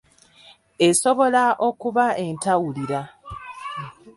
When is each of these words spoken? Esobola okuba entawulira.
Esobola 0.87 1.43
okuba 1.67 2.05
entawulira. 2.25 3.01